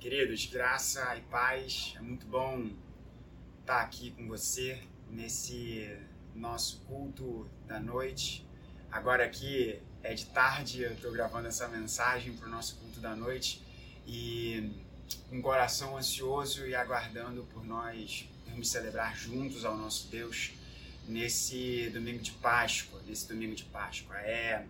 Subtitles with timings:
[0.00, 1.94] Queridos, graça e paz.
[1.96, 2.70] É muito bom
[3.60, 5.92] estar aqui com você nesse
[6.36, 8.46] nosso culto da noite.
[8.92, 13.16] Agora aqui é de tarde, eu estou gravando essa mensagem para o nosso culto da
[13.16, 13.60] noite
[14.06, 14.72] e
[15.32, 20.52] um coração ansioso e aguardando por nós irmos celebrar juntos ao nosso Deus
[21.08, 24.16] nesse domingo de Páscoa, nesse domingo de Páscoa.
[24.18, 24.64] É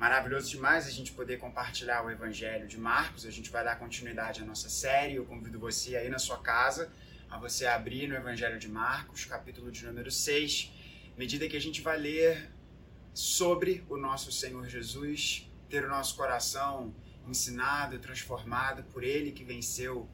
[0.00, 3.26] Maravilhoso demais a gente poder compartilhar o Evangelho de Marcos.
[3.26, 5.16] A gente vai dar continuidade à nossa série.
[5.16, 6.90] Eu convido você aí na sua casa
[7.28, 10.72] a você abrir no Evangelho de Marcos, capítulo de número 6,
[11.18, 12.50] medida que a gente vai ler
[13.12, 16.94] sobre o nosso Senhor Jesus, ter o nosso coração
[17.28, 20.08] ensinado, transformado por Ele que venceu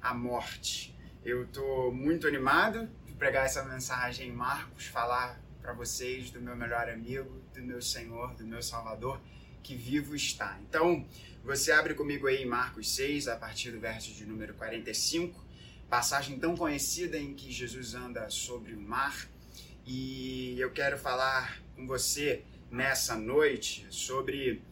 [0.00, 0.96] a morte.
[1.24, 6.56] Eu estou muito animado de pregar essa mensagem em Marcos, falar para vocês do meu
[6.56, 9.20] melhor amigo, do meu Senhor, do meu Salvador,
[9.62, 10.58] que vivo está.
[10.68, 11.06] Então,
[11.44, 15.40] você abre comigo aí em Marcos 6, a partir do verso de número 45,
[15.88, 19.28] passagem tão conhecida em que Jesus anda sobre o mar.
[19.86, 24.62] E eu quero falar com você nessa noite sobre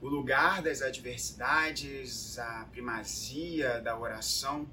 [0.00, 4.68] o lugar das adversidades, a primazia da oração,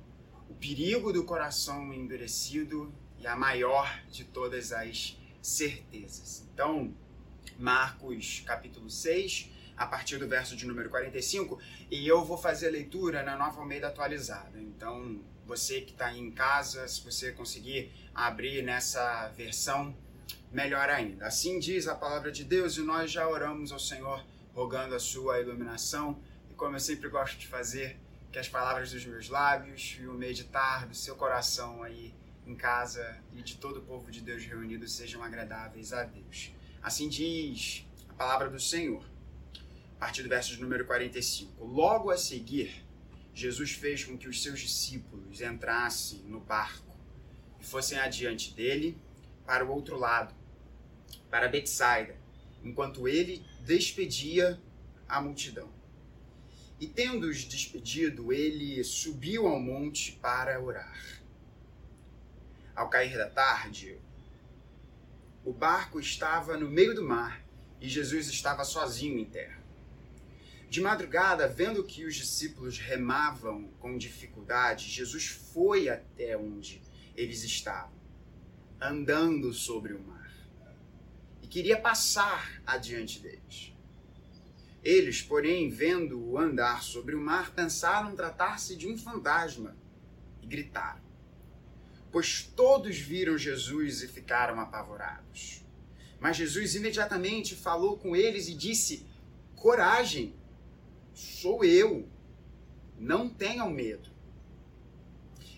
[0.50, 6.48] o perigo do coração endurecido e a maior de todas as certezas.
[6.54, 6.94] Então,
[7.58, 12.72] Marcos capítulo 6, a partir do verso de número 45, e eu vou fazer a
[12.72, 14.60] leitura na nova Almeida atualizada.
[14.60, 19.96] Então, você que está em casa, se você conseguir abrir nessa versão,
[20.52, 21.28] melhor ainda.
[21.28, 25.40] Assim diz a palavra de Deus, e nós já oramos ao Senhor, rogando a sua
[25.40, 28.00] iluminação, e como eu sempre gosto de fazer,
[28.32, 32.14] que as palavras dos meus lábios e o meditar do seu coração aí
[32.48, 36.52] em casa e de todo o povo de Deus reunido sejam agradáveis a Deus.
[36.82, 39.04] Assim diz a palavra do Senhor,
[39.96, 41.66] a partir do verso de número 45.
[41.66, 42.86] Logo a seguir,
[43.34, 46.98] Jesus fez com que os seus discípulos entrassem no barco
[47.60, 48.98] e fossem adiante dele
[49.46, 50.34] para o outro lado,
[51.30, 52.16] para Betsaida,
[52.64, 54.60] enquanto ele despedia
[55.08, 55.70] a multidão.
[56.80, 61.22] E tendo-os despedido, ele subiu ao monte para orar.
[62.78, 64.00] Ao cair da tarde,
[65.44, 67.44] o barco estava no meio do mar
[67.82, 69.64] e Jesus estava sozinho em terra.
[70.70, 76.80] De madrugada, vendo que os discípulos remavam com dificuldade, Jesus foi até onde
[77.16, 77.98] eles estavam,
[78.80, 80.32] andando sobre o mar,
[81.42, 83.74] e queria passar adiante deles.
[84.84, 89.76] Eles, porém, vendo-o andar sobre o mar, pensaram tratar-se de um fantasma
[90.44, 91.07] e gritaram
[92.12, 95.64] pois todos viram Jesus e ficaram apavorados.
[96.20, 99.06] Mas Jesus imediatamente falou com eles e disse:
[99.56, 100.34] Coragem,
[101.14, 102.08] sou eu,
[102.98, 104.10] não tenham medo.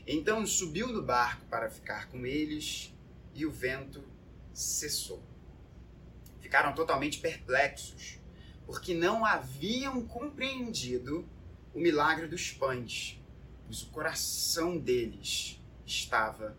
[0.06, 2.94] Então subiu no barco para ficar com eles
[3.34, 4.04] e o vento
[4.54, 5.24] cessou.
[6.42, 8.20] Ficaram totalmente perplexos,
[8.66, 11.30] porque não haviam compreendido
[11.74, 13.22] o milagre dos pães,
[13.66, 15.59] pois o coração deles
[15.90, 16.56] estava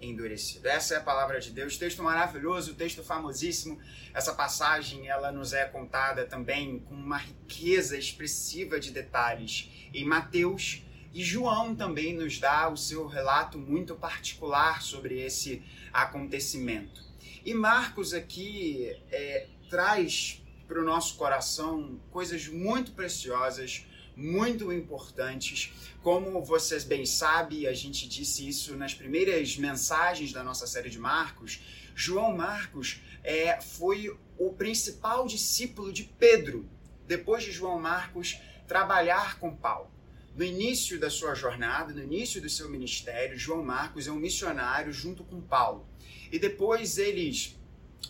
[0.00, 0.68] endurecido.
[0.68, 3.80] Essa é a palavra de Deus, texto maravilhoso, texto famosíssimo.
[4.14, 10.82] Essa passagem ela nos é contada também com uma riqueza expressiva de detalhes em Mateus
[11.12, 15.62] e João também nos dá o seu relato muito particular sobre esse
[15.92, 17.02] acontecimento.
[17.44, 23.86] E Marcos aqui é, traz para o nosso coração coisas muito preciosas,
[24.18, 25.72] muito importantes.
[26.02, 30.98] Como vocês bem sabem, a gente disse isso nas primeiras mensagens da nossa série de
[30.98, 31.60] Marcos.
[31.94, 36.68] João Marcos é, foi o principal discípulo de Pedro,
[37.06, 39.90] depois de João Marcos trabalhar com Paulo.
[40.34, 44.92] No início da sua jornada, no início do seu ministério, João Marcos é um missionário
[44.92, 45.88] junto com Paulo.
[46.30, 47.57] E depois eles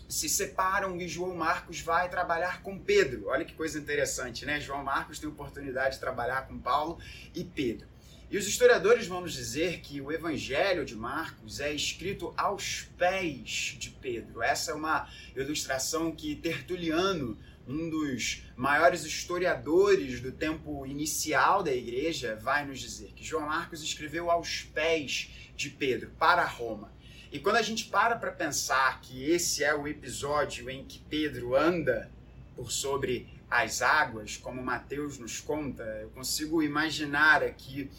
[0.09, 3.29] se separam e João Marcos vai trabalhar com Pedro.
[3.29, 4.61] Olha que coisa interessante, né?
[4.61, 6.99] João Marcos tem oportunidade de trabalhar com Paulo
[7.35, 7.87] e Pedro.
[8.31, 13.75] E os historiadores vão nos dizer que o Evangelho de Marcos é escrito aos pés
[13.79, 14.43] de Pedro.
[14.43, 22.37] Essa é uma ilustração que Tertuliano, um dos maiores historiadores do tempo inicial da igreja,
[22.37, 26.93] vai nos dizer que João Marcos escreveu aos pés de Pedro, para Roma.
[27.31, 31.55] E quando a gente para para pensar que esse é o episódio em que Pedro
[31.55, 32.11] anda
[32.57, 37.91] por sobre as águas, como Mateus nos conta, eu consigo imaginar aqui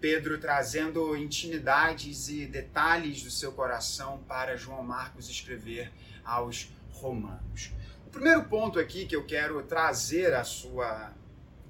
[0.00, 5.92] Pedro trazendo intimidades e detalhes do seu coração para João Marcos escrever
[6.24, 7.72] aos romanos.
[8.06, 11.12] O primeiro ponto aqui que eu quero trazer à sua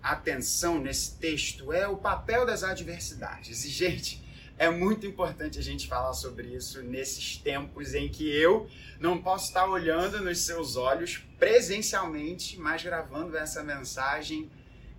[0.02, 3.64] atenção nesse texto é o papel das adversidades.
[3.64, 4.22] E, gente,
[4.58, 8.68] é muito importante a gente falar sobre isso nesses tempos em que eu
[8.98, 14.50] não posso estar olhando nos seus olhos presencialmente, mas gravando essa mensagem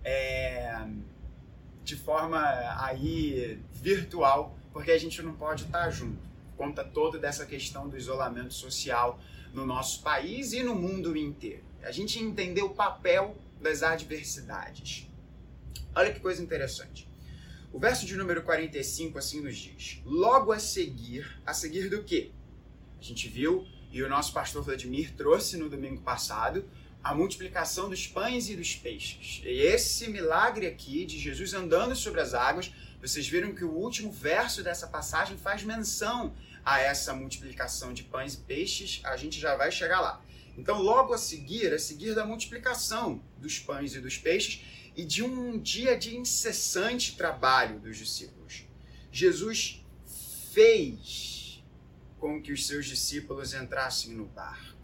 [0.02, 0.82] é,
[1.84, 2.40] de forma
[2.78, 6.18] aí virtual, porque a gente não pode estar junto.
[6.56, 9.20] Conta toda dessa questão do isolamento social
[9.52, 11.62] no nosso país e no mundo inteiro.
[11.82, 15.06] A gente entender o papel das adversidades.
[15.94, 17.09] Olha que coisa interessante.
[17.72, 22.32] O verso de número 45 assim nos diz: Logo a seguir, a seguir do quê?
[22.98, 26.68] A gente viu e o nosso pastor Vladimir trouxe no domingo passado
[27.02, 29.40] a multiplicação dos pães e dos peixes.
[29.44, 34.10] E esse milagre aqui de Jesus andando sobre as águas, vocês viram que o último
[34.10, 36.34] verso dessa passagem faz menção
[36.64, 40.20] a essa multiplicação de pães e peixes, a gente já vai chegar lá.
[40.58, 44.60] Então, logo a seguir, a seguir da multiplicação dos pães e dos peixes
[44.96, 48.64] e de um dia de incessante trabalho dos discípulos,
[49.12, 49.84] Jesus
[50.52, 51.62] fez
[52.18, 54.76] com que os seus discípulos entrassem no barco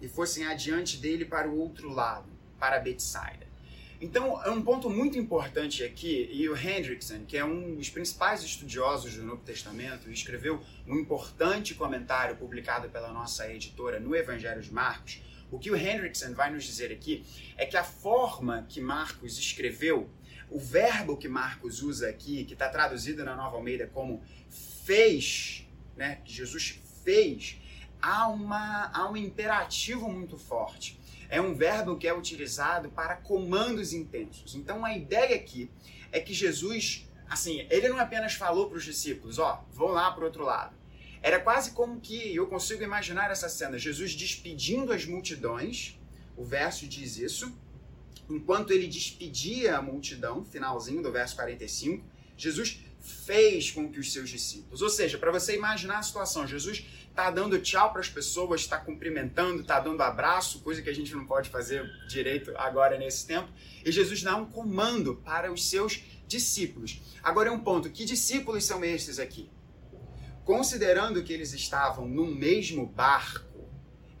[0.00, 3.50] e fossem adiante dele para o outro lado, para Betsaida.
[4.00, 8.42] Então, é um ponto muito importante aqui, e o Hendrickson, que é um dos principais
[8.42, 14.72] estudiosos do Novo Testamento, escreveu um importante comentário publicado pela nossa editora no Evangelho de
[14.72, 15.20] Marcos.
[15.50, 17.24] O que o Hendrickson vai nos dizer aqui
[17.56, 20.08] é que a forma que Marcos escreveu,
[20.50, 24.22] o verbo que Marcos usa aqui, que está traduzido na Nova Almeida como
[24.84, 25.66] fez,
[25.96, 27.58] né, que Jesus fez,
[28.00, 31.00] há, uma, há um imperativo muito forte
[31.30, 34.56] é um verbo que é utilizado para comandos intensos.
[34.56, 35.70] Então a ideia aqui
[36.10, 40.22] é que Jesus, assim, ele não apenas falou para os discípulos, ó, vão lá para
[40.22, 40.79] o outro lado.
[41.22, 45.98] Era quase como que eu consigo imaginar essa cena, Jesus despedindo as multidões,
[46.36, 47.52] o verso diz isso,
[48.28, 52.02] enquanto ele despedia a multidão, finalzinho do verso 45,
[52.36, 56.84] Jesus fez com que os seus discípulos, ou seja, para você imaginar a situação, Jesus
[57.14, 61.14] tá dando tchau para as pessoas, está cumprimentando, está dando abraço, coisa que a gente
[61.14, 63.48] não pode fazer direito agora nesse tempo.
[63.84, 67.00] E Jesus dá um comando para os seus discípulos.
[67.22, 69.50] Agora é um ponto: que discípulos são esses aqui?
[70.44, 73.68] Considerando que eles estavam no mesmo barco,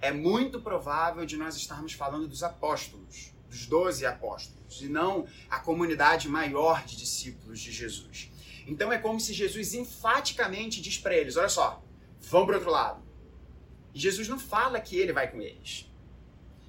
[0.00, 5.58] é muito provável de nós estarmos falando dos apóstolos, dos doze apóstolos, e não a
[5.58, 8.30] comunidade maior de discípulos de Jesus.
[8.66, 11.82] Então é como se Jesus enfaticamente diz para eles: olha só,
[12.20, 13.02] vão para outro lado.
[13.92, 15.90] E Jesus não fala que ele vai com eles.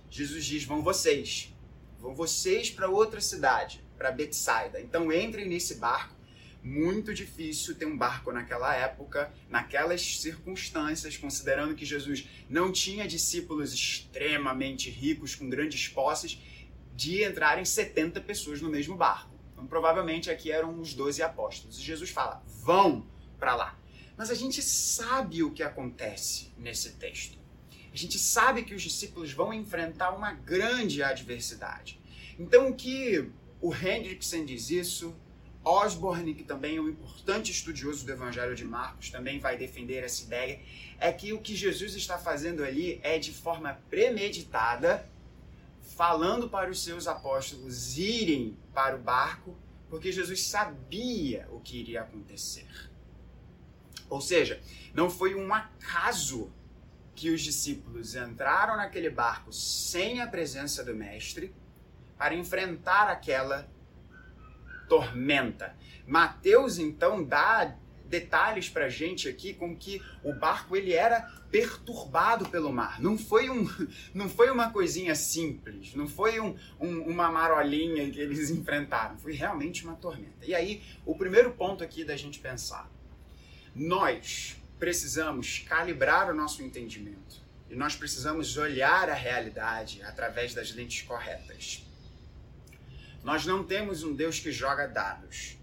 [0.09, 1.53] Jesus diz: vão vocês.
[1.99, 4.81] Vão vocês para outra cidade, para Betsaida.
[4.81, 6.15] Então entrem nesse barco.
[6.63, 13.73] Muito difícil ter um barco naquela época, naquelas circunstâncias, considerando que Jesus não tinha discípulos
[13.73, 16.39] extremamente ricos, com grandes posses,
[16.95, 19.31] de entrarem 70 pessoas no mesmo barco.
[19.53, 21.79] Então, provavelmente aqui eram os 12 apóstolos.
[21.79, 23.07] E Jesus fala: vão
[23.39, 23.79] para lá.
[24.15, 27.39] Mas a gente sabe o que acontece nesse texto.
[27.91, 31.99] A gente sabe que os discípulos vão enfrentar uma grande adversidade.
[32.39, 33.29] Então, o que
[33.59, 35.15] o Hendrickson diz isso,
[35.63, 40.23] Osborne, que também é um importante estudioso do Evangelho de Marcos, também vai defender essa
[40.23, 40.59] ideia,
[40.99, 45.07] é que o que Jesus está fazendo ali é de forma premeditada,
[45.95, 49.55] falando para os seus apóstolos irem para o barco,
[49.89, 52.67] porque Jesus sabia o que iria acontecer.
[54.09, 54.59] Ou seja,
[54.93, 56.51] não foi um acaso
[57.15, 61.53] que os discípulos entraram naquele barco sem a presença do Mestre
[62.17, 63.69] para enfrentar aquela
[64.91, 65.73] tormenta.
[66.05, 72.73] Mateus então dá detalhes para gente aqui com que o barco ele era perturbado pelo
[72.73, 72.99] mar.
[72.99, 73.65] Não foi, um,
[74.13, 79.31] não foi uma coisinha simples, não foi um, um, uma marolinha que eles enfrentaram, foi
[79.31, 80.45] realmente uma tormenta.
[80.45, 82.91] E aí, o primeiro ponto aqui da gente pensar
[83.73, 91.03] nós precisamos calibrar o nosso entendimento e nós precisamos olhar a realidade através das lentes
[91.03, 91.85] corretas.
[93.23, 95.57] Nós não temos um Deus que joga dados.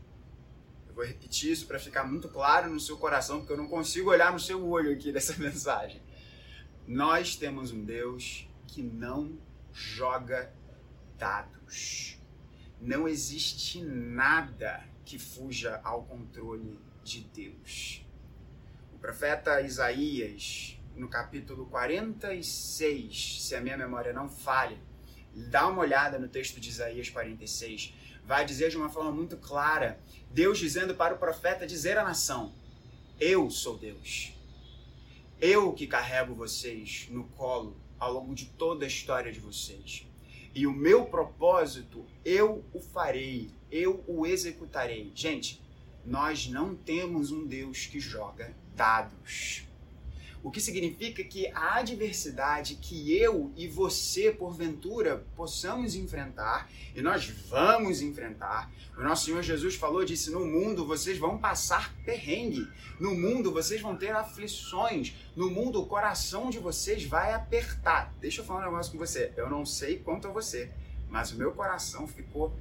[0.88, 4.10] Eu vou repetir isso para ficar muito claro no seu coração, porque eu não consigo
[4.10, 6.00] olhar no seu olho aqui dessa mensagem.
[6.86, 9.38] Nós temos um Deus que não
[9.72, 10.52] joga
[11.16, 12.18] dados.
[12.80, 18.06] Não existe nada que fuja ao controle de Deus.
[18.94, 24.78] O profeta Isaías, no capítulo 46, se a minha memória não falha,
[25.34, 27.94] dá uma olhada no texto de Isaías 46,
[28.24, 29.98] vai dizer de uma forma muito clara,
[30.30, 32.52] Deus dizendo para o profeta dizer à nação:
[33.18, 34.32] Eu sou Deus.
[35.40, 40.04] Eu que carrego vocês no colo ao longo de toda a história de vocês.
[40.54, 45.12] e o meu propósito eu o farei, eu o executarei.
[45.14, 45.60] Gente,
[46.04, 49.67] nós não temos um Deus que joga dados.
[50.42, 57.26] O que significa que a adversidade que eu e você, porventura, possamos enfrentar, e nós
[57.48, 62.68] vamos enfrentar, o nosso Senhor Jesus falou, disse: No mundo vocês vão passar perrengue,
[63.00, 68.14] no mundo vocês vão ter aflições, no mundo o coração de vocês vai apertar.
[68.20, 70.70] Deixa eu falar um negócio com você, eu não sei quanto a você,
[71.08, 72.54] mas o meu coração ficou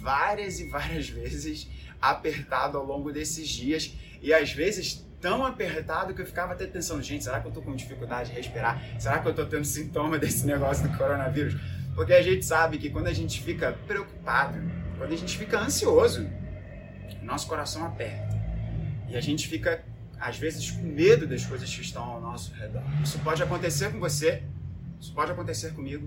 [0.00, 1.66] várias e várias vezes
[2.00, 7.02] apertado ao longo desses dias, e às vezes tão apertado que eu ficava até pensando,
[7.02, 8.78] gente, será que eu tô com dificuldade de respirar?
[8.98, 11.58] Será que eu tô tendo sintoma desse negócio do coronavírus?
[11.94, 14.58] Porque a gente sabe que quando a gente fica preocupado,
[14.98, 16.28] quando a gente fica ansioso,
[17.22, 18.38] nosso coração aperta.
[19.08, 19.82] E a gente fica,
[20.20, 22.82] às vezes, com medo das coisas que estão ao nosso redor.
[23.02, 24.42] Isso pode acontecer com você,
[25.00, 26.06] isso pode acontecer comigo,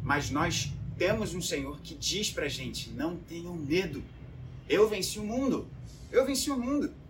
[0.00, 4.04] mas nós temos um Senhor que diz pra gente: não tenham medo.
[4.68, 5.66] Eu venci o mundo.
[6.12, 7.01] Eu venci o mundo.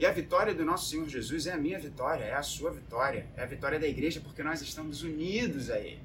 [0.00, 3.26] E a vitória do nosso Senhor Jesus é a minha vitória, é a sua vitória,
[3.36, 6.00] é a vitória da igreja porque nós estamos unidos a Ele.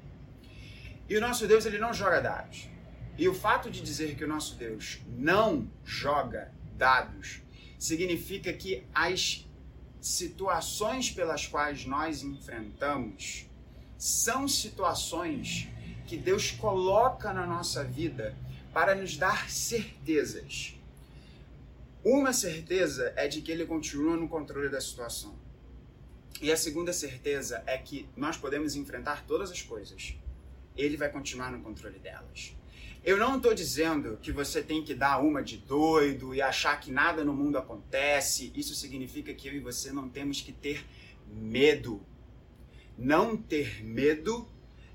[1.08, 2.68] E o nosso Deus, ele não joga dados.
[3.16, 7.40] E o fato de dizer que o nosso Deus não joga dados
[7.78, 9.46] significa que as
[9.98, 13.46] situações pelas quais nós enfrentamos
[13.96, 15.68] são situações
[16.06, 18.36] que Deus coloca na nossa vida
[18.74, 20.76] para nos dar certezas
[22.08, 25.36] uma certeza é de que ele continua no controle da situação.
[26.40, 30.14] E a segunda certeza é que nós podemos enfrentar todas as coisas.
[30.76, 32.54] Ele vai continuar no controle delas.
[33.04, 36.92] Eu não estou dizendo que você tem que dar uma de doido e achar que
[36.92, 38.52] nada no mundo acontece.
[38.54, 40.86] Isso significa que eu e você não temos que ter
[41.26, 42.00] medo.
[42.96, 44.46] Não ter medo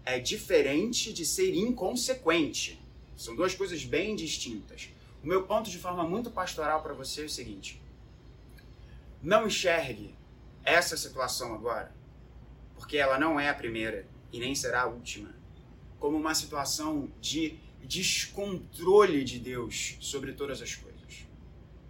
[0.06, 2.80] é diferente de ser inconsequente.
[3.18, 4.90] São duas coisas bem distintas.
[5.24, 7.82] O meu ponto de forma muito pastoral para você é o seguinte:
[9.22, 10.16] não enxergue
[10.64, 11.94] essa situação agora,
[12.76, 15.30] porque ela não é a primeira e nem será a última,
[16.00, 21.28] como uma situação de descontrole de Deus sobre todas as coisas.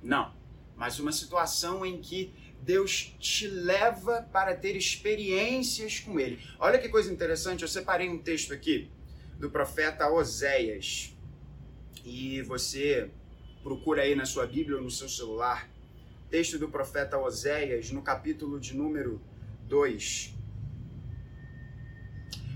[0.01, 0.33] Não,
[0.75, 6.39] mas uma situação em que Deus te leva para ter experiências com Ele.
[6.59, 8.89] Olha que coisa interessante, eu separei um texto aqui
[9.37, 11.15] do profeta Oséias.
[12.03, 13.11] E você
[13.63, 15.69] Procura aí na sua Bíblia ou no seu celular.
[16.29, 19.21] Texto do profeta Oséias, no capítulo de número
[19.67, 20.33] 2.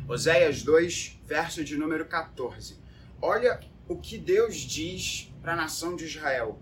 [0.08, 2.80] Oséias 2, verso de número 14.
[3.22, 6.60] Olha o que Deus diz para a nação de Israel.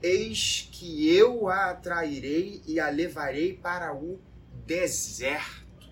[0.00, 4.20] Eis que eu a atrairei e a levarei para o
[4.64, 5.90] deserto.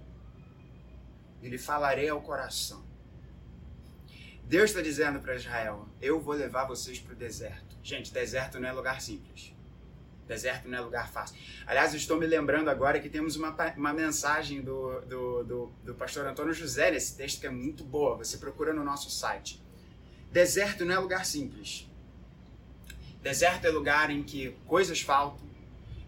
[1.42, 2.90] E lhe falarei ao coração
[4.50, 7.76] Deus está dizendo para Israel: Eu vou levar vocês para o deserto.
[7.84, 9.54] Gente, deserto não é lugar simples.
[10.26, 11.36] Deserto não é lugar fácil.
[11.64, 16.26] Aliás, estou me lembrando agora que temos uma, uma mensagem do, do, do, do pastor
[16.26, 18.16] Antônio José nesse texto que é muito boa.
[18.16, 19.62] Você procura no nosso site.
[20.32, 21.88] Deserto não é lugar simples.
[23.22, 25.46] Deserto é lugar em que coisas faltam,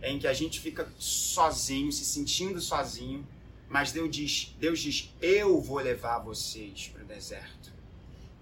[0.02, 3.24] em que a gente fica sozinho, se sentindo sozinho,
[3.68, 7.71] mas Deus diz, Deus diz: Eu vou levar vocês para o deserto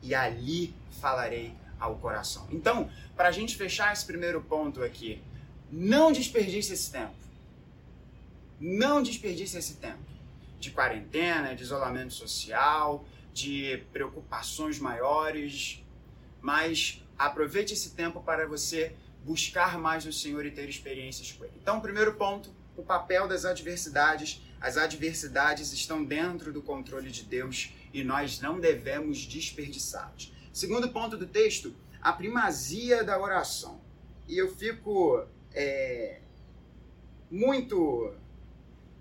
[0.03, 2.47] e ali falarei ao coração.
[2.51, 5.23] Então, para a gente fechar esse primeiro ponto aqui,
[5.71, 7.15] não desperdice esse tempo.
[8.61, 10.11] Não desperdice esse tempo
[10.59, 15.83] de quarentena, de isolamento social, de preocupações maiores,
[16.43, 21.55] mas aproveite esse tempo para você buscar mais o Senhor e ter experiências com Ele.
[21.61, 24.43] Então, primeiro ponto, o papel das adversidades.
[24.61, 30.33] As adversidades estão dentro do controle de Deus e nós não devemos desperdiçá-los.
[30.53, 33.81] Segundo ponto do texto, a primazia da oração.
[34.29, 36.21] E eu fico é,
[37.31, 38.15] muito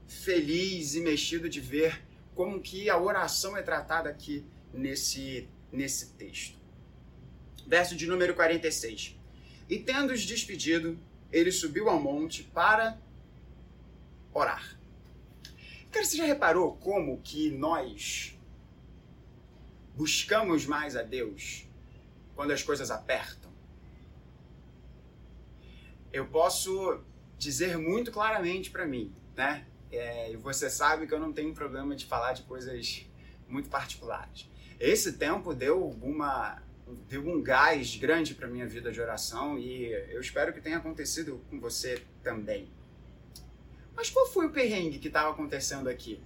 [0.08, 2.02] feliz e mexido de ver
[2.34, 6.58] como que a oração é tratada aqui nesse, nesse texto.
[7.68, 9.16] Verso de número 46.
[9.70, 10.98] E tendo-os despedido,
[11.32, 13.00] ele subiu ao monte para
[14.34, 14.78] orar.
[15.92, 18.39] Cara, você já reparou como que nós
[20.00, 21.68] buscamos mais a Deus
[22.34, 23.52] quando as coisas apertam?
[26.14, 27.04] Eu posso
[27.38, 29.68] dizer muito claramente para mim, né?
[29.92, 33.06] É, e você sabe que eu não tenho problema de falar de coisas
[33.46, 34.50] muito particulares.
[34.80, 35.94] Esse tempo deu
[37.10, 41.44] deu um gás grande para minha vida de oração e eu espero que tenha acontecido
[41.50, 42.72] com você também.
[43.94, 46.24] Mas qual foi o perrengue que estava acontecendo aqui?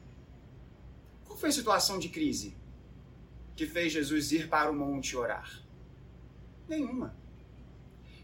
[1.26, 2.56] Qual foi a situação de crise?
[3.56, 5.62] Que fez Jesus ir para o monte orar?
[6.68, 7.16] Nenhuma.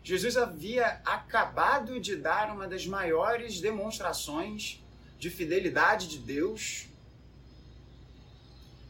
[0.03, 4.81] Jesus havia acabado de dar uma das maiores demonstrações
[5.19, 6.87] de fidelidade de Deus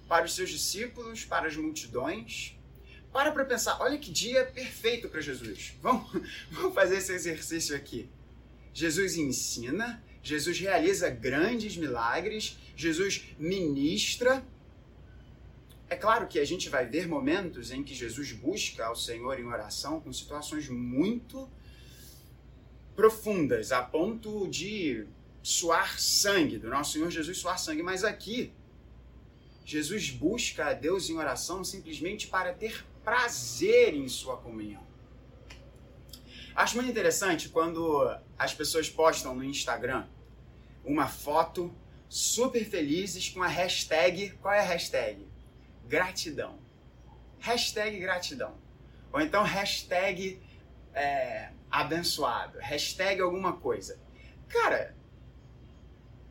[0.07, 2.55] para os seus discípulos, para as multidões.
[3.11, 5.73] Para para pensar, olha que dia perfeito para Jesus.
[5.81, 6.09] Vamos,
[6.51, 8.09] vamos fazer esse exercício aqui.
[8.73, 14.43] Jesus ensina, Jesus realiza grandes milagres, Jesus ministra.
[15.89, 19.45] É claro que a gente vai ver momentos em que Jesus busca ao Senhor em
[19.45, 21.49] oração com situações muito
[22.95, 25.07] profundas, a ponto de
[25.41, 27.81] suar sangue, do nosso Senhor Jesus suar sangue.
[27.81, 28.53] Mas aqui,
[29.65, 34.85] Jesus busca a Deus em oração simplesmente para ter prazer em sua comunhão.
[36.55, 40.05] Acho muito interessante quando as pessoas postam no Instagram
[40.83, 41.73] uma foto
[42.07, 44.31] super felizes com a hashtag.
[44.41, 45.28] Qual é a hashtag?
[45.89, 46.59] Gratidão.
[47.39, 48.53] Hashtag gratidão.
[49.11, 50.39] Ou então hashtag
[50.93, 52.59] é, abençoado.
[52.59, 53.99] Hashtag alguma coisa.
[54.47, 54.95] Cara,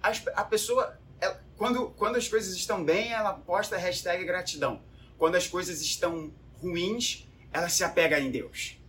[0.00, 4.80] a, a pessoa, ela, quando, quando as coisas estão bem, ela posta hashtag gratidão.
[5.18, 8.80] Quando as coisas estão ruins, ela se apega em Deus.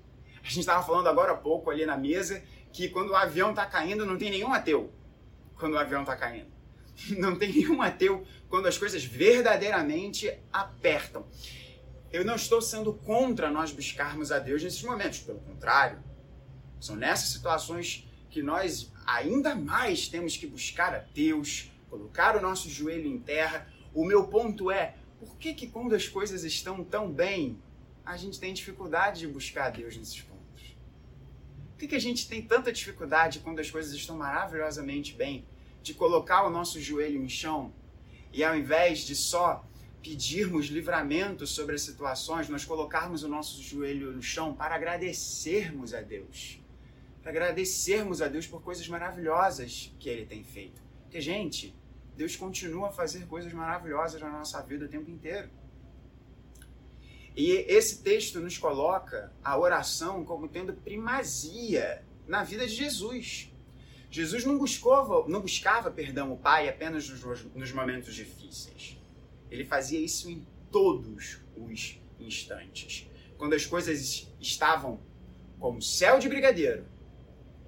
[0.43, 3.65] A gente estava falando agora há pouco ali na mesa que quando o avião está
[3.65, 4.93] caindo, não tem nenhum ateu
[5.55, 6.58] quando o avião está caindo.
[7.17, 11.25] Não tem nenhum ateu quando as coisas verdadeiramente apertam.
[12.11, 16.03] Eu não estou sendo contra nós buscarmos a Deus nesses momentos, pelo contrário.
[16.79, 22.67] São nessas situações que nós ainda mais temos que buscar a Deus, colocar o nosso
[22.67, 23.71] joelho em terra.
[23.93, 27.61] O meu ponto é, por que que quando as coisas estão tão bem,
[28.03, 30.75] a gente tem dificuldade de buscar a Deus nesses pontos?
[31.71, 35.45] Por que, que a gente tem tanta dificuldade quando as coisas estão maravilhosamente bem,
[35.81, 37.73] de colocar o nosso joelho em chão
[38.31, 39.65] e ao invés de só
[40.01, 46.01] pedirmos livramento sobre as situações, nós colocarmos o nosso joelho no chão para agradecermos a
[46.01, 46.59] Deus?
[47.21, 50.81] para agradecermos a Deus por coisas maravilhosas que Ele tem feito.
[51.03, 51.75] Porque, gente,
[52.15, 55.49] Deus continua a fazer coisas maravilhosas na nossa vida o tempo inteiro.
[57.35, 63.48] E esse texto nos coloca a oração como tendo primazia na vida de Jesus.
[64.11, 68.97] Jesus não buscava, não buscava perdão o Pai apenas nos, nos momentos difíceis.
[69.51, 73.07] Ele fazia isso em todos os instantes.
[73.37, 74.99] Quando as coisas estavam
[75.59, 76.85] como céu de brigadeiro,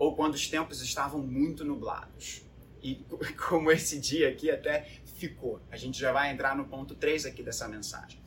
[0.02, 2.42] ou quando os tempos estavam muito nublados.
[2.82, 2.96] E
[3.48, 5.62] como esse dia aqui até ficou.
[5.70, 8.20] A gente já vai entrar no ponto 3 aqui dessa mensagem.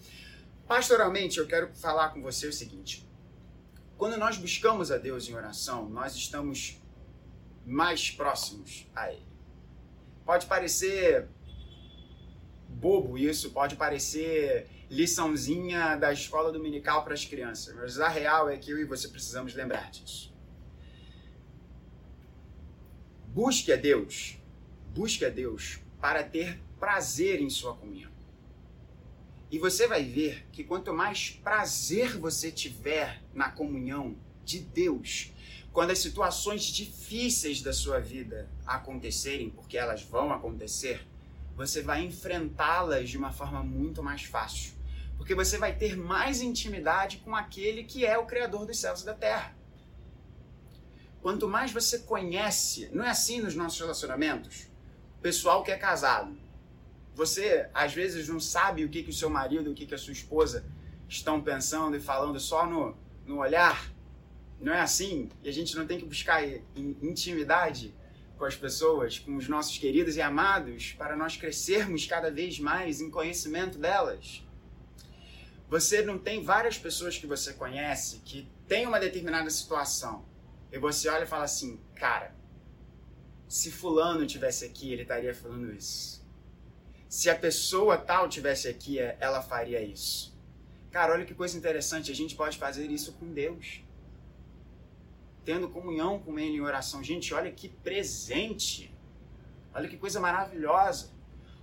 [0.69, 3.05] Pastoralmente, eu quero falar com você o seguinte:
[3.99, 6.81] quando nós buscamos a Deus em oração, nós estamos
[7.67, 9.27] mais próximos a Ele.
[10.25, 11.29] Pode parecer
[12.69, 18.57] bobo isso, pode parecer liçãozinha da escola dominical para as crianças, mas a real é
[18.57, 20.35] que eu e você precisamos lembrar disso.
[23.29, 24.39] Busque a Deus,
[24.95, 28.13] busque a Deus para ter prazer em sua comunhão.
[29.51, 35.33] E você vai ver que quanto mais prazer você tiver na comunhão de Deus,
[35.73, 41.07] quando as situações difíceis da sua vida acontecerem, porque elas vão acontecer,
[41.57, 44.73] você vai enfrentá-las de uma forma muito mais fácil.
[45.17, 49.07] Porque você vai ter mais intimidade com aquele que é o Criador dos céus e
[49.07, 49.55] da terra.
[51.23, 54.69] Quanto mais você conhece, não é assim nos nossos relacionamentos?
[55.19, 56.37] O pessoal que é casado,
[57.15, 59.99] você às vezes não sabe o que, que o seu marido, o que, que a
[59.99, 60.65] sua esposa
[61.09, 63.91] estão pensando e falando só no, no olhar.
[64.65, 65.29] Não é assim?
[65.43, 66.43] E a gente não tem que buscar
[66.75, 67.95] intimidade
[68.39, 72.99] com as pessoas, com os nossos queridos e amados, para nós crescermos cada vez mais
[72.99, 74.43] em conhecimento delas.
[75.69, 80.25] Você não tem várias pessoas que você conhece que têm uma determinada situação
[80.73, 82.35] e você olha e fala assim, cara,
[83.47, 86.25] se fulano tivesse aqui, ele estaria falando isso.
[87.07, 90.35] Se a pessoa tal tivesse aqui, ela faria isso.
[90.91, 93.84] Cara, olha que coisa interessante, a gente pode fazer isso com Deus.
[95.45, 97.03] Tendo comunhão com Ele em oração.
[97.03, 98.95] Gente, olha que presente.
[99.73, 101.13] Olha que coisa maravilhosa.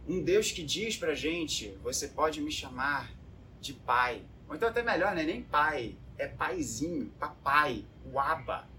[0.08, 3.12] Um Deus que diz pra gente: você pode me chamar
[3.60, 4.24] de pai.
[4.48, 8.70] Ou então, até melhor, não é nem pai, é paizinho, papai, o Aba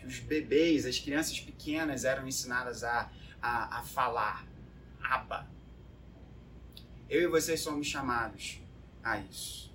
[0.00, 4.46] que os bebês, as crianças pequenas eram ensinadas a, a, a falar.
[5.02, 5.48] Aba.
[7.08, 8.60] Eu e vocês somos chamados
[9.02, 9.72] a isso.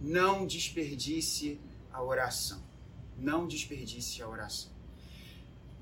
[0.00, 1.60] Não desperdice
[1.92, 2.62] a oração.
[3.18, 4.72] Não desperdice a oração.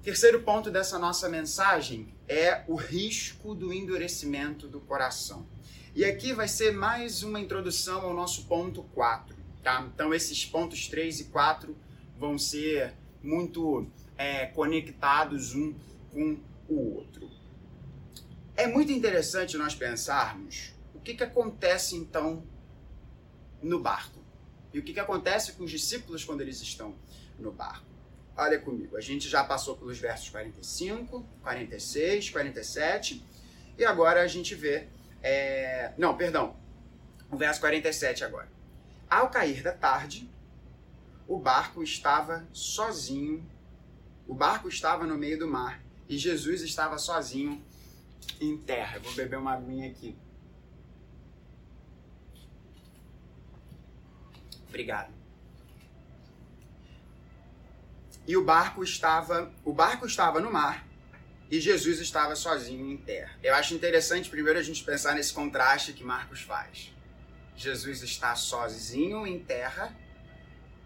[0.02, 5.46] Terceiro ponto dessa nossa mensagem é o risco do endurecimento do coração.
[5.94, 9.88] E aqui vai ser mais uma introdução ao nosso ponto 4, tá?
[9.94, 11.76] Então esses pontos 3 e 4
[12.18, 13.86] vão ser muito
[14.18, 15.74] é, conectados um
[16.10, 17.30] com o outro.
[18.56, 22.42] É muito interessante nós pensarmos o que, que acontece então
[23.62, 24.20] no barco.
[24.72, 26.94] E o que, que acontece com os discípulos quando eles estão
[27.42, 27.86] no barco.
[28.36, 33.22] Olha comigo, a gente já passou pelos versos 45, 46, 47
[33.76, 34.88] e agora a gente vê.
[35.22, 35.92] É...
[35.98, 36.56] Não, perdão,
[37.30, 38.48] o verso 47 agora.
[39.08, 40.30] Ao cair da tarde,
[41.28, 43.44] o barco estava sozinho,
[44.26, 47.62] o barco estava no meio do mar e Jesus estava sozinho
[48.40, 48.98] em terra.
[48.98, 50.16] vou beber uma aguinha aqui.
[54.68, 55.21] Obrigado.
[58.32, 60.88] E o barco estava, o barco estava no mar
[61.50, 63.38] e Jesus estava sozinho em terra.
[63.42, 66.90] Eu acho interessante primeiro a gente pensar nesse contraste que Marcos faz.
[67.54, 69.94] Jesus está sozinho em terra,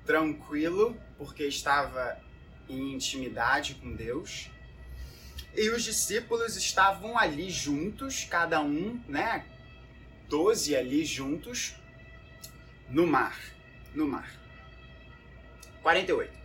[0.05, 2.21] tranquilo, porque estava
[2.69, 4.51] em intimidade com Deus.
[5.55, 9.47] E os discípulos estavam ali juntos, cada um, né?
[10.29, 11.77] Doze ali juntos,
[12.91, 13.39] no mar
[13.95, 14.31] no mar.
[15.83, 16.36] 48.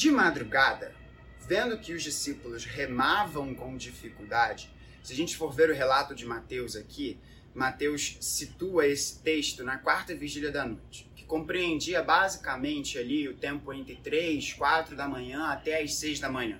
[0.00, 0.94] De madrugada,
[1.46, 6.24] vendo que os discípulos remavam com dificuldade, se a gente for ver o relato de
[6.24, 7.20] Mateus aqui,
[7.54, 13.74] Mateus situa esse texto na quarta vigília da noite, que compreendia basicamente ali o tempo
[13.74, 16.58] entre 3, 4 da manhã até as 6 da manhã.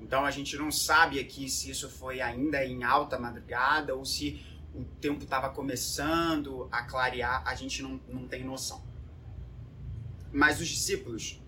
[0.00, 4.44] Então a gente não sabe aqui se isso foi ainda em alta madrugada ou se
[4.74, 8.84] o tempo estava começando a clarear, a gente não, não tem noção.
[10.32, 11.40] Mas os discípulos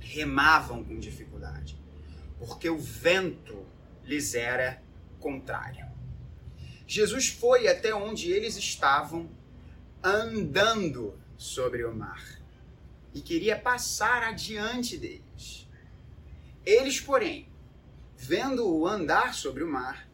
[0.00, 1.78] remavam com dificuldade,
[2.38, 3.66] porque o vento
[4.04, 4.82] lhes era
[5.20, 5.86] contrário.
[6.86, 9.28] Jesus foi até onde eles estavam
[10.02, 12.22] andando sobre o mar
[13.12, 15.66] e queria passar adiante deles.
[16.64, 17.48] Eles, porém,
[18.16, 20.08] vendo-o andar sobre o mar,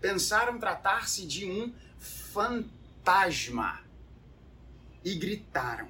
[0.00, 3.80] pensaram tratar-se de um fantasma
[5.04, 5.88] e gritaram: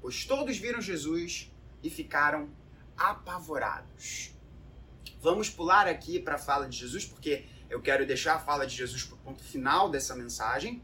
[0.00, 1.50] pois todos viram Jesus
[1.82, 2.50] e ficaram
[2.96, 4.32] apavorados.
[5.20, 8.74] Vamos pular aqui para a fala de Jesus, porque eu quero deixar a fala de
[8.74, 10.82] Jesus para o ponto final dessa mensagem.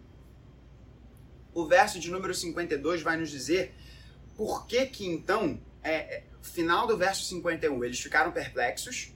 [1.55, 3.75] O verso de número 52 vai nos dizer
[4.37, 9.13] por que que então, é, é, final do verso 51, eles ficaram perplexos,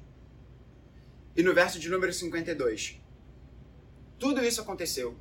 [1.36, 2.98] e no verso de número 52,
[4.18, 5.16] tudo isso aconteceu.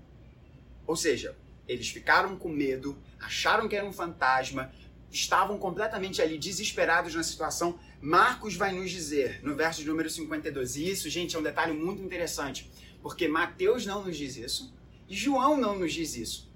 [0.88, 1.36] Ou seja,
[1.70, 4.74] eles ficaram com medo, acharam que era um fantasma,
[5.12, 7.80] estavam completamente ali desesperados na situação.
[8.02, 11.74] Marcos vai nos dizer, no verso de número 52, e isso, gente, é um detalhe
[11.74, 12.70] muito interessante,
[13.04, 14.74] porque Mateus não nos diz isso
[15.08, 16.50] e João não nos diz isso.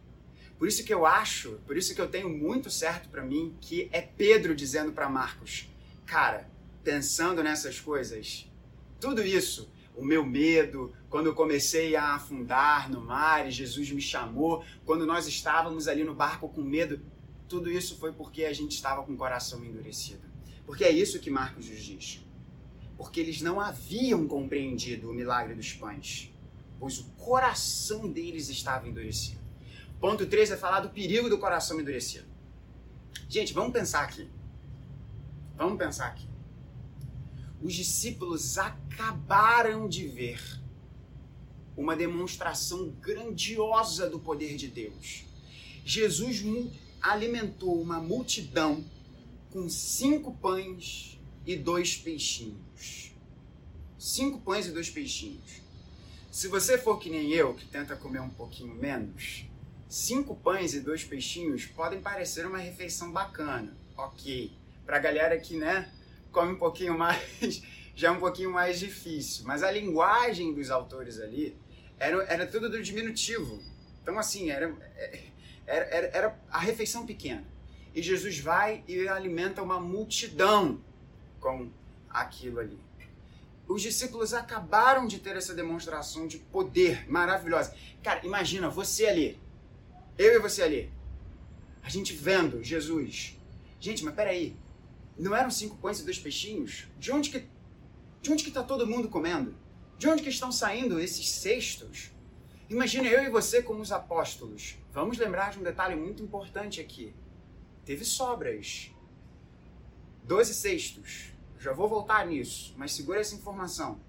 [0.57, 3.89] Por isso que eu acho, por isso que eu tenho muito certo para mim que
[3.91, 5.67] é Pedro dizendo para Marcos:
[6.05, 6.49] "Cara,
[6.83, 8.49] pensando nessas coisas,
[8.99, 14.01] tudo isso o meu medo, quando eu comecei a afundar no mar e Jesus me
[14.01, 17.01] chamou, quando nós estávamos ali no barco com medo,
[17.47, 20.21] tudo isso foi porque a gente estava com o coração endurecido.
[20.65, 22.25] Porque é isso que Marcos nos diz.
[22.97, 26.33] Porque eles não haviam compreendido o milagre dos pães,
[26.79, 29.41] pois o coração deles estava endurecido.
[29.99, 32.25] Ponto 3 é falar do perigo do coração endurecido.
[33.29, 34.29] Gente, vamos pensar aqui.
[35.55, 36.32] Vamos pensar aqui
[37.63, 40.59] os discípulos acabaram de ver
[41.77, 45.23] uma demonstração grandiosa do poder de Deus.
[45.85, 46.43] Jesus
[47.01, 48.83] alimentou uma multidão
[49.49, 53.13] com cinco pães e dois peixinhos.
[53.97, 55.61] Cinco pães e dois peixinhos.
[56.29, 59.45] Se você for que nem eu, que tenta comer um pouquinho menos,
[59.87, 64.51] cinco pães e dois peixinhos podem parecer uma refeição bacana, ok.
[64.85, 65.89] Pra galera que, né,
[66.33, 67.63] come um pouquinho mais,
[67.95, 69.45] já é um pouquinho mais difícil.
[69.45, 71.55] Mas a linguagem dos autores ali
[71.97, 73.61] era, era tudo do diminutivo.
[74.01, 74.75] Então, assim, era,
[75.65, 77.45] era, era, era a refeição pequena.
[77.95, 80.81] E Jesus vai e alimenta uma multidão
[81.39, 81.69] com
[82.09, 82.79] aquilo ali.
[83.67, 87.73] Os discípulos acabaram de ter essa demonstração de poder maravilhosa.
[88.03, 89.39] Cara, imagina você ali,
[90.17, 90.91] eu e você ali,
[91.81, 93.37] a gente vendo Jesus.
[93.79, 94.57] Gente, mas peraí,
[95.17, 96.87] não eram cinco pães e dois peixinhos?
[96.97, 97.47] De onde que
[98.21, 99.53] de onde que está todo mundo comendo?
[99.97, 102.11] De onde que estão saindo esses cestos?
[102.69, 104.77] Imagina eu e você como os apóstolos.
[104.93, 107.13] Vamos lembrar de um detalhe muito importante aqui.
[107.85, 108.91] Teve sobras.
[110.23, 111.33] Doze cestos.
[111.59, 113.99] Já vou voltar nisso, mas segura essa informação.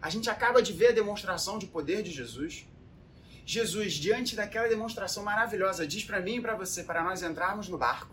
[0.00, 2.66] A gente acaba de ver a demonstração de poder de Jesus.
[3.44, 7.76] Jesus, diante daquela demonstração maravilhosa, diz para mim e para você para nós entrarmos no
[7.76, 8.11] barco,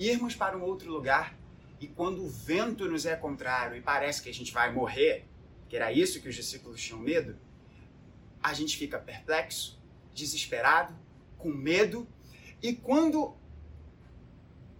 [0.00, 1.38] irmos para um outro lugar
[1.78, 5.26] e quando o vento nos é contrário e parece que a gente vai morrer,
[5.68, 7.36] que era isso que os discípulos tinham medo,
[8.42, 9.78] a gente fica perplexo,
[10.14, 10.96] desesperado,
[11.36, 12.08] com medo,
[12.62, 13.34] e quando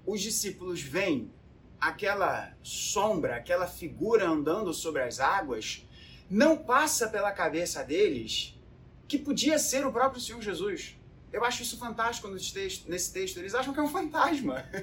[0.06, 1.30] os discípulos veem
[1.78, 5.86] aquela sombra, aquela figura andando sobre as águas,
[6.30, 8.58] não passa pela cabeça deles
[9.06, 10.96] que podia ser o próprio Senhor Jesus.
[11.32, 13.38] Eu acho isso fantástico nesse texto.
[13.38, 14.64] Eles acham que é um fantasma.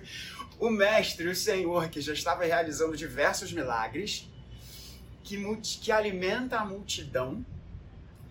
[0.60, 4.28] O Mestre, o Senhor, que já estava realizando diversos milagres,
[5.24, 5.38] que,
[5.80, 7.46] que alimenta a multidão,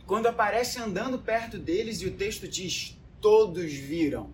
[0.05, 4.33] quando aparece andando perto deles e o texto diz: todos viram.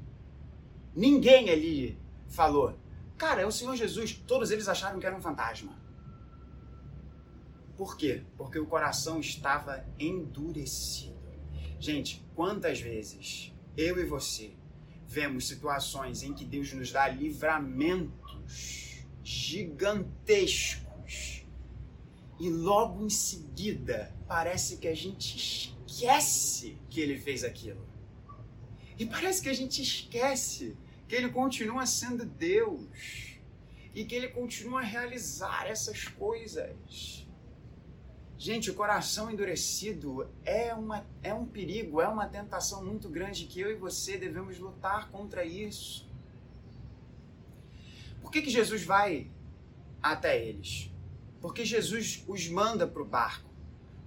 [0.95, 2.79] Ninguém ali falou.
[3.18, 4.14] Cara, é o Senhor Jesus.
[4.27, 5.79] Todos eles acharam que era um fantasma.
[7.77, 8.23] Por quê?
[8.38, 11.12] Porque o coração estava endurecido.
[11.79, 14.52] Gente, quantas vezes eu e você
[15.06, 21.44] vemos situações em que Deus nos dá livramentos gigantescos
[22.40, 27.87] e logo em seguida parece que a gente esquece que ele fez aquilo.
[28.98, 30.76] E parece que a gente esquece
[31.08, 33.38] que ele continua sendo Deus
[33.94, 37.21] e que ele continua a realizar essas coisas.
[38.42, 43.61] Gente, o coração endurecido é, uma, é um perigo, é uma tentação muito grande que
[43.61, 46.11] eu e você devemos lutar contra isso.
[48.20, 49.31] Por que, que Jesus vai
[50.02, 50.90] até eles?
[51.40, 53.48] Porque Jesus os manda para o barco.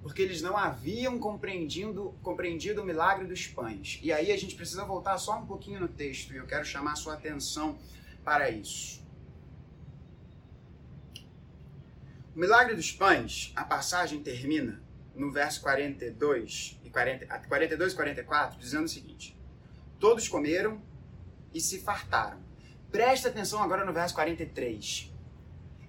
[0.04, 4.02] Porque eles não haviam compreendido, compreendido o milagre dos pães.
[4.04, 6.91] E aí a gente precisa voltar só um pouquinho no texto e eu quero chamar
[6.91, 7.78] a sua atenção
[8.21, 9.02] para isso.
[12.36, 14.84] O milagre dos pães, a passagem termina
[15.15, 19.39] no verso 42 e 40, 42 e 44, dizendo o seguinte:
[20.02, 20.82] Todos comeram
[21.54, 22.43] e se fartaram.
[22.91, 25.13] Presta atenção agora no verso 43.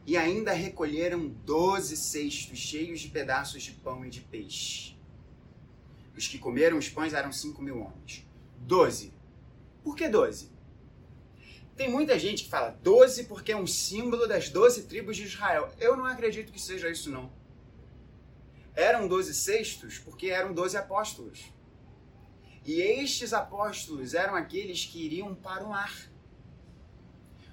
[0.07, 4.97] E ainda recolheram doze cestos cheios de pedaços de pão e de peixe.
[6.17, 8.25] Os que comeram os pães eram cinco mil homens.
[8.59, 9.13] Doze.
[9.83, 10.56] Por que doze?
[11.77, 15.71] Tem muita gente que fala 12 porque é um símbolo das 12 tribos de Israel.
[15.79, 17.31] Eu não acredito que seja isso, não.
[18.75, 21.53] Eram 12 cestos porque eram 12 apóstolos.
[22.65, 25.95] E estes apóstolos eram aqueles que iriam para o mar.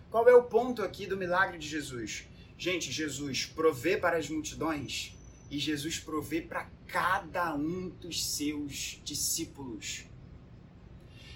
[0.10, 2.26] Qual é o ponto aqui do milagre de Jesus?
[2.58, 5.18] Gente, Jesus provê para as multidões
[5.52, 10.06] e Jesus provê para cada um dos seus discípulos.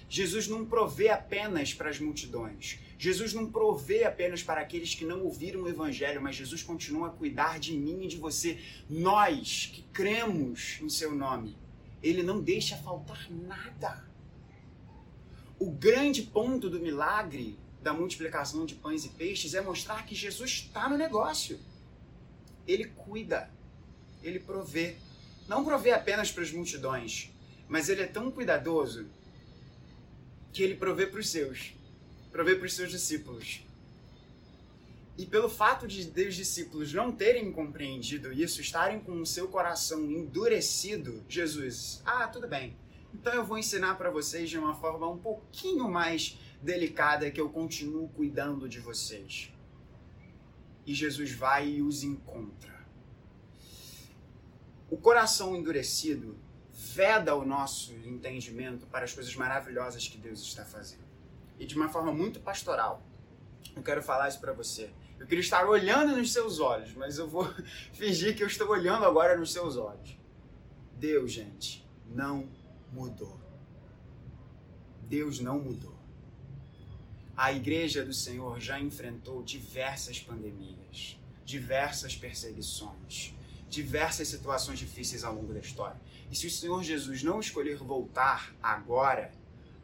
[0.08, 2.78] Jesus não provê apenas para as multidões.
[2.98, 7.10] Jesus não provê apenas para aqueles que não ouviram o Evangelho, mas Jesus continua a
[7.10, 8.58] cuidar de mim e de você.
[8.88, 11.56] Nós que cremos em seu nome,
[12.02, 14.08] ele não deixa faltar nada.
[15.58, 20.50] O grande ponto do milagre da multiplicação de pães e peixes é mostrar que Jesus
[20.50, 21.60] está no negócio.
[22.66, 23.50] Ele cuida,
[24.22, 24.96] ele provê.
[25.46, 27.30] Não provê apenas para as multidões,
[27.68, 29.08] mas ele é tão cuidadoso
[30.52, 31.74] que ele provê para os seus,
[32.30, 33.62] provê para os seus discípulos.
[35.16, 40.08] E pelo fato de os discípulos não terem compreendido isso, estarem com o seu coração
[40.08, 42.76] endurecido, Jesus, ah, tudo bem.
[43.12, 47.48] Então eu vou ensinar para vocês de uma forma um pouquinho mais delicada que eu
[47.48, 49.52] continuo cuidando de vocês.
[50.86, 52.78] E Jesus vai e os encontra.
[54.88, 56.36] O coração endurecido
[56.78, 61.02] veda o nosso entendimento para as coisas maravilhosas que Deus está fazendo.
[61.58, 63.02] E de uma forma muito pastoral.
[63.74, 64.88] Eu quero falar isso para você.
[65.18, 67.52] Eu queria estar olhando nos seus olhos, mas eu vou
[67.92, 70.16] fingir que eu estou olhando agora nos seus olhos.
[70.94, 72.48] Deus, gente, não
[72.92, 73.40] mudou.
[75.02, 75.98] Deus não mudou.
[77.36, 83.34] A igreja do Senhor já enfrentou diversas pandemias, diversas perseguições,
[83.68, 86.00] diversas situações difíceis ao longo da história.
[86.30, 89.32] E se o Senhor Jesus não escolher voltar agora,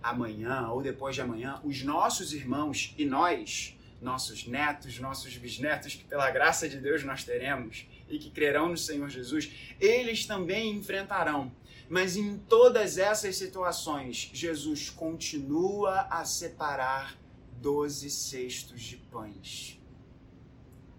[0.03, 6.05] amanhã ou depois de amanhã, os nossos irmãos e nós, nossos netos, nossos bisnetos, que
[6.05, 11.51] pela graça de Deus nós teremos e que crerão no Senhor Jesus, eles também enfrentarão.
[11.89, 17.17] Mas em todas essas situações, Jesus continua a separar
[17.61, 19.81] doze cestos de pães.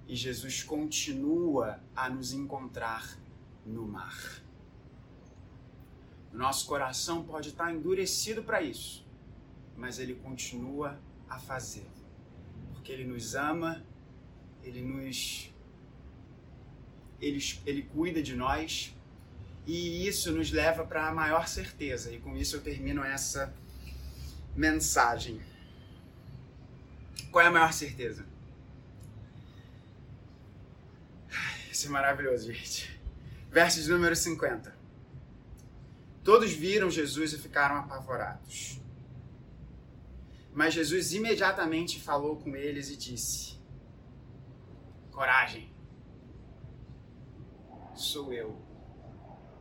[0.07, 3.17] E Jesus continua a nos encontrar
[3.65, 4.41] no mar.
[6.31, 9.05] Nosso coração pode estar endurecido para isso,
[9.75, 11.87] mas ele continua a fazer.
[12.73, 13.83] Porque ele nos ama,
[14.63, 15.49] ele nos
[17.21, 18.93] ele, ele cuida de nós
[19.65, 22.11] E isso nos leva para a maior certeza.
[22.11, 23.51] E com isso eu termino essa
[24.55, 25.41] mensagem.
[27.31, 28.25] Qual é a maior certeza?
[31.75, 32.97] Isso é maravilhoso, gente.
[33.51, 34.73] Versos número 50.
[36.23, 38.79] Todos viram Jesus e ficaram apavorados.
[40.53, 43.59] Mas Jesus imediatamente falou com eles e disse:
[45.11, 45.69] Coragem,
[47.93, 48.57] sou eu,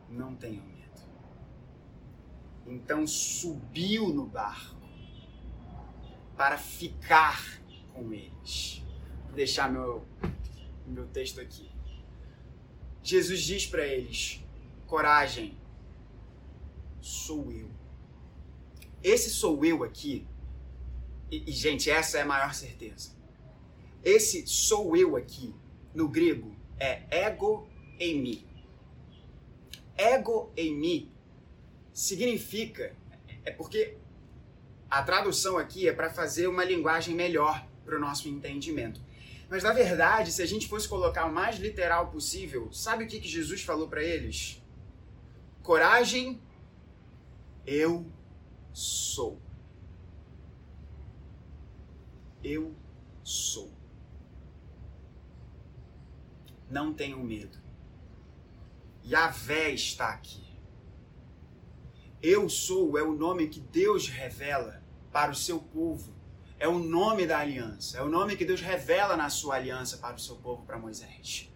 [0.09, 1.01] não tenham medo.
[2.65, 4.79] Então subiu no barco
[6.37, 7.59] para ficar
[7.93, 8.81] com eles.
[9.25, 10.07] Vou deixar meu,
[10.87, 11.74] meu texto aqui.
[13.05, 14.43] Jesus diz para eles:
[14.87, 15.55] coragem,
[16.99, 17.69] sou eu.
[19.03, 20.25] Esse sou eu aqui,
[21.31, 23.11] e, e, gente, essa é a maior certeza.
[24.03, 25.53] Esse sou eu aqui,
[25.93, 27.67] no grego, é ego
[27.99, 28.43] em mim.
[29.95, 31.11] Ego em mim
[31.93, 32.95] significa,
[33.43, 33.97] é porque
[34.89, 38.99] a tradução aqui é para fazer uma linguagem melhor para o nosso entendimento.
[39.49, 43.19] Mas na verdade, se a gente fosse colocar o mais literal possível, sabe o que,
[43.19, 44.61] que Jesus falou para eles?
[45.61, 46.41] Coragem,
[47.65, 48.05] eu
[48.73, 49.39] sou.
[52.43, 52.75] Eu
[53.23, 53.71] sou.
[56.69, 57.57] Não tenham medo.
[59.05, 60.43] Yahvé está aqui.
[62.21, 66.14] Eu sou é o nome que Deus revela para o seu povo
[66.59, 70.15] é o nome da aliança, é o nome que Deus revela na sua aliança para
[70.15, 71.49] o seu povo, para Moisés.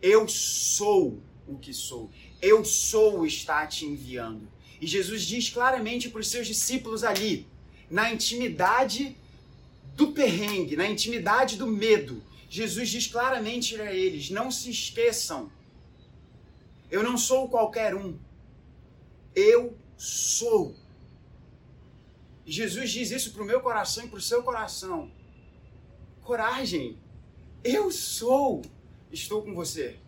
[0.00, 2.10] Eu sou o que sou,
[2.40, 4.48] eu sou está te enviando.
[4.80, 7.46] E Jesus diz claramente para os seus discípulos ali,
[7.88, 9.16] na intimidade
[9.94, 15.50] do perrengue, na intimidade do medo, Jesus diz claramente a eles: não se esqueçam,
[16.90, 18.18] eu não sou qualquer um,
[19.34, 20.76] eu sou.
[22.44, 25.10] Jesus diz isso para o meu coração e para o seu coração.
[26.22, 26.98] Coragem.
[27.62, 28.62] Eu sou.
[29.10, 29.98] Estou com você.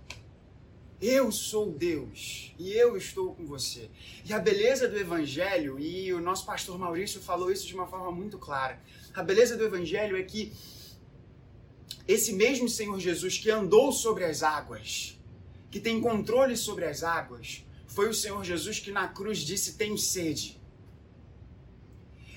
[1.00, 3.90] Eu sou Deus e eu estou com você.
[4.24, 8.10] E a beleza do Evangelho, e o nosso pastor Maurício falou isso de uma forma
[8.10, 8.80] muito clara.
[9.12, 10.52] A beleza do Evangelho é que
[12.08, 15.18] esse mesmo Senhor Jesus que andou sobre as águas,
[15.70, 19.98] que tem controle sobre as águas, foi o Senhor Jesus que na cruz disse: Tenho
[19.98, 20.60] sede.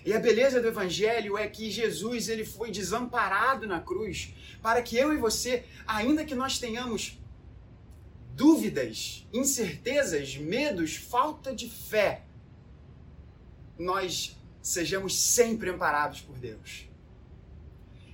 [0.07, 4.95] E a beleza do evangelho é que Jesus ele foi desamparado na cruz para que
[4.95, 7.19] eu e você, ainda que nós tenhamos
[8.33, 12.23] dúvidas, incertezas, medos, falta de fé,
[13.77, 16.87] nós sejamos sempre amparados por Deus.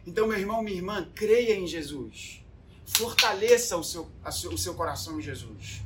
[0.03, 2.43] Então, meu irmão, minha irmã, creia em Jesus.
[2.87, 4.09] Fortaleça o seu,
[4.51, 5.83] o seu coração em Jesus.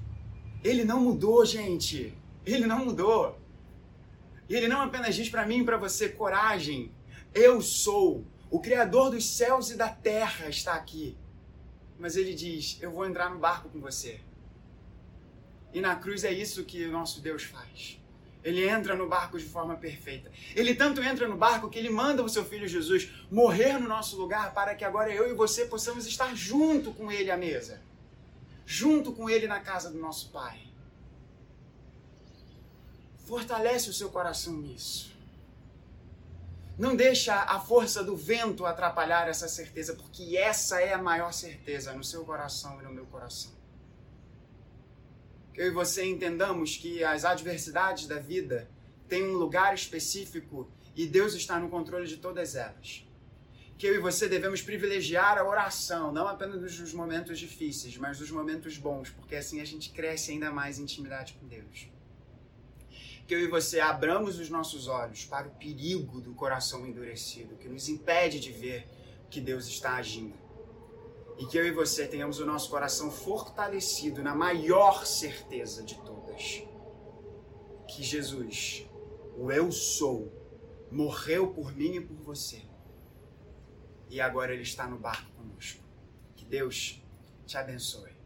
[0.64, 2.14] Ele não mudou, gente.
[2.46, 3.38] Ele não mudou.
[4.50, 6.92] E ele não apenas diz para mim e para você: coragem,
[7.34, 8.26] eu sou.
[8.50, 11.18] O Criador dos céus e da terra está aqui.
[12.00, 14.22] Mas ele diz: eu vou entrar no barco com você.
[15.74, 18.00] E na cruz é isso que o nosso Deus faz.
[18.44, 20.32] Ele entra no barco de forma perfeita.
[20.56, 24.16] Ele tanto entra no barco que ele manda o seu filho Jesus morrer no nosso
[24.16, 27.82] lugar para que agora eu e você possamos estar junto com ele à mesa.
[28.66, 30.62] Junto com ele na casa do nosso Pai.
[33.28, 35.12] Fortalece o seu coração nisso.
[36.78, 41.92] Não deixa a força do vento atrapalhar essa certeza, porque essa é a maior certeza
[41.92, 43.52] no seu coração e no meu coração.
[45.54, 48.70] Que eu e você entendamos que as adversidades da vida
[49.10, 53.06] têm um lugar específico e Deus está no controle de todas elas.
[53.78, 58.32] Que eu e você devemos privilegiar a oração, não apenas nos momentos difíceis, mas nos
[58.32, 61.97] momentos bons, porque assim a gente cresce ainda mais em intimidade com Deus
[63.28, 67.68] que eu e você abramos os nossos olhos para o perigo do coração endurecido, que
[67.68, 68.88] nos impede de ver
[69.30, 70.34] que Deus está agindo.
[71.38, 76.64] E que eu e você tenhamos o nosso coração fortalecido na maior certeza de todas:
[77.86, 78.88] que Jesus,
[79.36, 80.32] o Eu Sou,
[80.90, 82.64] morreu por mim e por você.
[84.10, 85.84] E agora Ele está no barco conosco.
[86.34, 87.04] Que Deus
[87.46, 88.17] te abençoe.